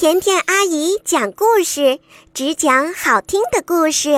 [0.00, 2.00] 甜甜阿姨讲故事，
[2.32, 4.14] 只讲好听的故事。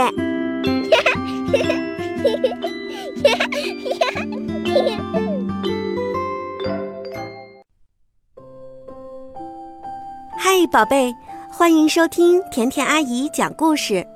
[10.38, 11.12] 嗨，宝贝，
[11.50, 14.06] 欢迎收听甜甜阿姨讲故事。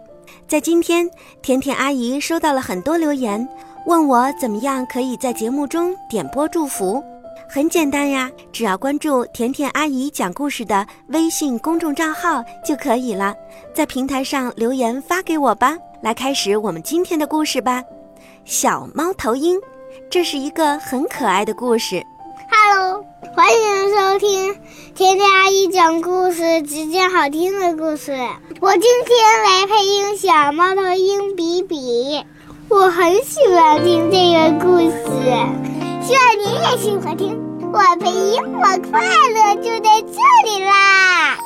[0.47, 1.11] 在今天，
[1.43, 3.49] 甜甜阿姨收到了很多留言，
[3.87, 7.03] 问我怎么样可以在节目中点播祝福。
[7.49, 13.35] 很简单呀，只要关注甜甜阿姨讲故事的微信公众账号就可以了，
[13.73, 15.77] 在平台上留言发给我吧。
[16.03, 17.83] 来开始我们今天的故事吧，
[18.45, 19.59] 小猫头鹰，
[20.11, 22.05] 这是一个很可爱的故事。
[22.51, 23.05] Hello，
[23.35, 24.55] 欢迎收听
[24.95, 28.13] 甜甜阿姨讲故事，只讲好听的故事。
[28.61, 32.25] 我今天来配音小猫头鹰比比，
[32.69, 35.66] 我很喜欢听这个故事。
[36.07, 37.37] 希望你也喜欢听
[37.73, 38.61] 我配音，我
[38.93, 41.37] 快乐就在这里啦！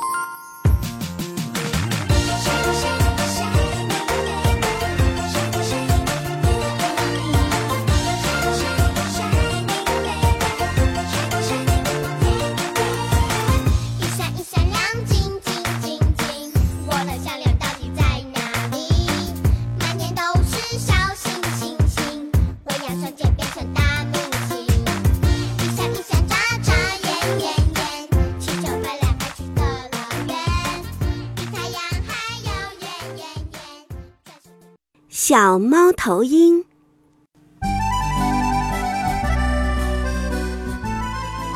[35.31, 36.65] 小猫头鹰，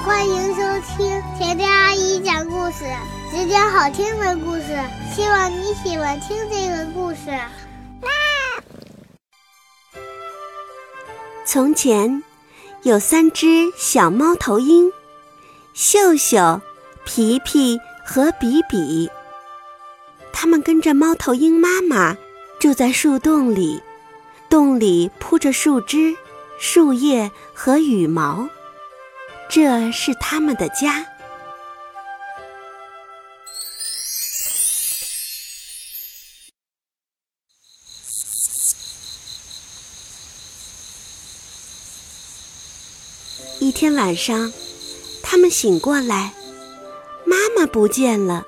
[0.02, 2.86] 欢迎收听甜甜阿姨讲故事，
[3.30, 4.82] 只讲好听的故事。
[5.14, 7.38] 希望你喜欢听这个故事。
[11.46, 12.24] 从前
[12.84, 14.90] 有三只小猫头鹰，
[15.74, 16.62] 秀秀、
[17.04, 19.12] 皮皮和比比，
[20.32, 22.16] 它们跟着猫头鹰妈妈。
[22.66, 23.80] 住在树洞里，
[24.50, 26.16] 洞里铺着树枝、
[26.60, 28.50] 树叶和羽毛，
[29.48, 31.06] 这是他们的家。
[43.60, 44.52] 一天晚上，
[45.22, 46.34] 他们醒过来，
[47.26, 48.48] 妈妈不见了。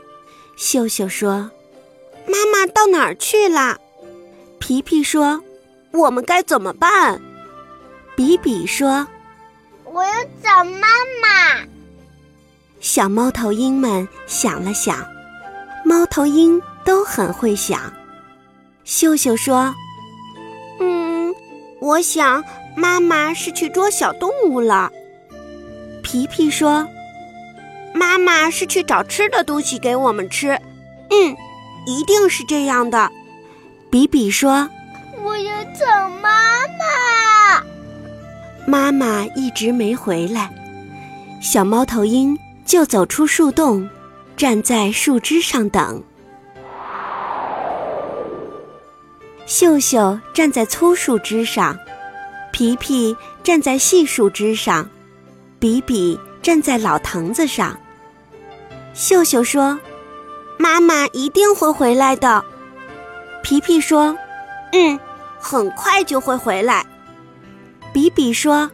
[0.55, 1.51] 秀秀说
[2.25, 3.79] ：“妈妈到哪儿去了？”
[4.67, 5.41] 皮皮说
[5.95, 7.21] ：“我们该怎么办？”
[8.17, 9.07] 比比说
[9.87, 10.11] ：“我要
[10.43, 10.89] 找妈
[11.21, 11.65] 妈。”
[12.81, 15.07] 小猫头鹰们想了想，
[15.85, 17.93] 猫头鹰都很会想。
[18.83, 19.73] 秀秀说
[20.81, 21.33] ：“嗯，
[21.79, 22.43] 我想
[22.75, 24.91] 妈妈是去捉小动物了。”
[26.03, 26.85] 皮皮说
[27.95, 30.59] ：“妈妈是去找吃的东西给我们吃。”
[31.09, 31.37] 嗯，
[31.85, 33.09] 一定是这样的。
[33.89, 34.69] 比比说
[35.23, 36.29] ：“我要找妈
[36.77, 37.63] 妈。”
[38.67, 40.51] 妈妈一直没回来，
[41.41, 43.89] 小猫头鹰就走出树洞，
[44.35, 46.03] 站在树枝上等。
[49.45, 51.77] 秀秀站在粗树枝上，
[52.51, 54.89] 皮皮站在细树枝上，
[55.59, 57.79] 比比站在老藤子上。
[58.93, 59.79] 秀秀说
[60.59, 62.43] ：“妈妈一定会回来的。”
[63.47, 64.13] 皮皮说
[64.75, 64.99] ：“嗯，
[65.39, 66.85] 很快就会回来。”
[67.93, 68.69] 比比说：“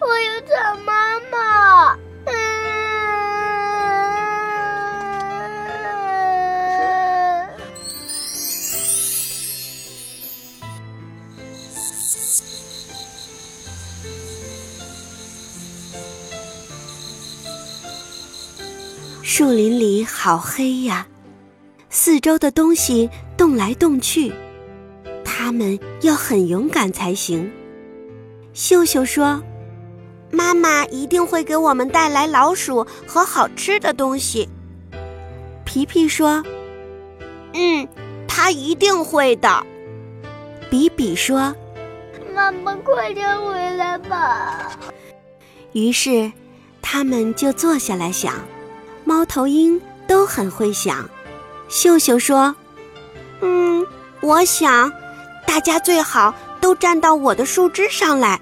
[0.00, 1.96] 我要找妈妈。”
[19.22, 21.06] 树林里好黑呀。
[22.04, 24.32] 四周的东西动来动去，
[25.24, 27.52] 他们要很勇敢才行。
[28.52, 29.40] 秀秀说
[30.32, 34.48] ：“妈妈一定会给我们带来老鼠和好吃的东西。”
[35.64, 36.42] 皮皮说
[37.54, 37.86] ：“嗯，
[38.26, 39.64] 他一定会的。”
[40.68, 41.54] 比比说
[42.34, 44.76] ：“妈妈快点回来吧。”
[45.70, 46.32] 于是，
[46.82, 48.34] 他们就坐下来想。
[49.04, 51.08] 猫头鹰都很会想。
[51.72, 52.54] 秀秀说
[53.40, 53.86] ：“嗯，
[54.20, 54.92] 我想，
[55.46, 58.38] 大家最好都站到我的树枝上来。”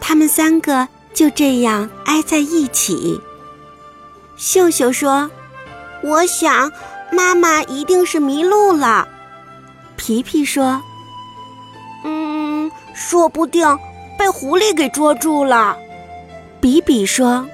[0.00, 3.20] 他们三个就这样挨在一起。
[4.36, 5.28] 秀秀说
[6.00, 6.70] ：“我想，
[7.10, 9.08] 妈妈一定是迷路了。”
[9.98, 10.80] 皮皮说
[12.06, 13.66] ：“嗯，说不定
[14.16, 15.76] 被狐狸给捉住了。”
[16.62, 17.44] 比比说。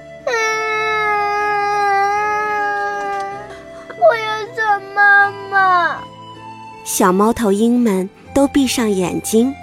[6.92, 9.54] 小猫头鹰们都闭上眼睛，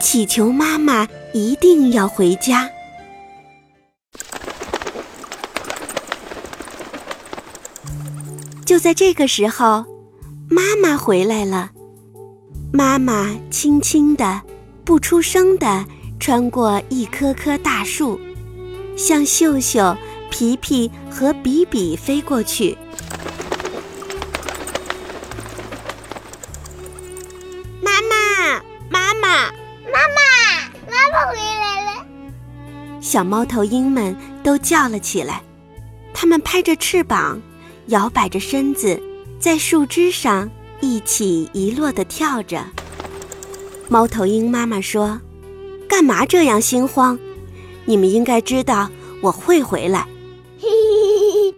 [0.00, 2.70] 祈求妈妈一定要回家。
[8.64, 9.84] 就在这个时候，
[10.48, 11.72] 妈妈回来了。
[12.72, 14.40] 妈妈轻轻地、
[14.84, 15.84] 不出声地
[16.20, 18.18] 穿过一棵棵大树，
[18.96, 19.96] 向秀秀、
[20.30, 22.78] 皮皮和比比飞过去。
[33.10, 35.42] 小猫头鹰们都叫了起来，
[36.14, 37.42] 它们拍着翅膀，
[37.86, 39.02] 摇摆着身子，
[39.40, 40.48] 在树枝上。
[40.80, 42.64] 一起一落地跳着。
[43.88, 45.20] 猫头鹰妈妈说
[45.90, 47.18] ：“干嘛这样心慌？
[47.84, 48.88] 你们应该知道
[49.20, 50.06] 我会回来。”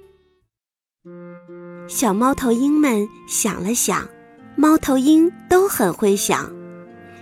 [1.86, 4.08] 小猫头鹰们想了想，
[4.56, 6.50] 猫头鹰都很会想。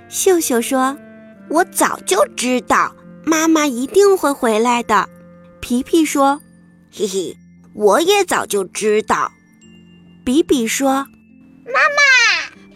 [0.08, 0.96] 秀秀说
[1.50, 2.94] ：“我早就知道
[3.24, 5.08] 妈妈一定会回来的。”
[5.60, 6.40] 皮皮说
[6.92, 7.36] ：“嘿嘿，
[7.74, 9.30] 我也早就知道。”
[10.24, 11.06] 比比说。
[11.66, 12.02] 妈妈，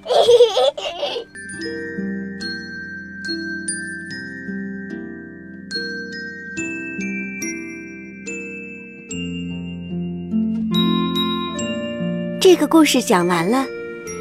[12.40, 13.66] 这个故事讲完了，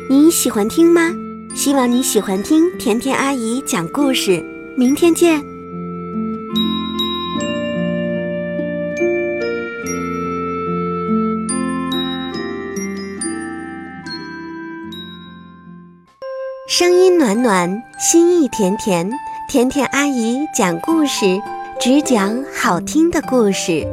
[0.09, 1.11] 你喜欢听吗？
[1.53, 4.43] 希望你喜欢听甜甜阿姨讲故事。
[4.75, 5.52] 明天见。
[16.75, 19.07] 声音暖暖，心意甜甜，
[19.47, 21.39] 甜甜阿姨讲故事，
[21.79, 23.85] 只讲好听的故事。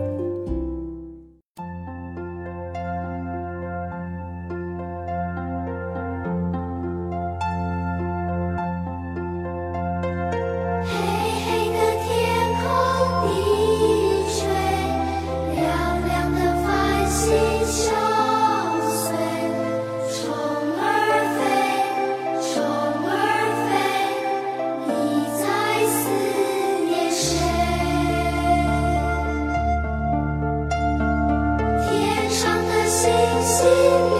[33.60, 34.19] see me.